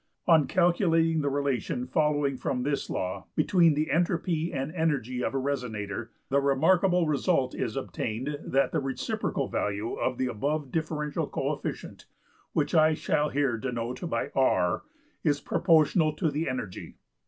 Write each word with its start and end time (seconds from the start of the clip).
On 0.25 0.47
calculating 0.47 1.21
the 1.21 1.29
relation 1.29 1.85
following 1.85 2.35
from 2.35 2.63
this 2.63 2.89
law 2.89 3.27
between 3.35 3.75
the 3.75 3.91
entropy 3.91 4.51
and 4.51 4.71
energy 4.73 5.23
of 5.23 5.35
a 5.35 5.39
resonator 5.39 6.07
the 6.29 6.39
remarkable 6.41 7.05
result 7.07 7.53
is 7.53 7.75
obtained 7.75 8.35
that 8.43 8.71
the 8.71 8.79
reciprocal 8.79 9.47
value 9.47 9.93
of 9.93 10.17
the 10.17 10.25
above 10.25 10.71
differential 10.71 11.27
coefficient, 11.27 12.07
which 12.51 12.73
I 12.73 12.95
shall 12.95 13.29
here 13.29 13.59
denote 13.59 14.09
by 14.09 14.29
$R$, 14.33 14.81
is 15.23 15.39
proportional 15.39 16.13
to 16.13 16.31
the 16.31 16.45
energy(7). 16.47 16.95